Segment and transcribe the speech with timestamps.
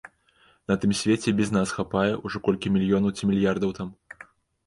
[0.69, 3.93] На тым свеце і без нас хапае, ужо колькі мільёнаў ці мільярдаў там.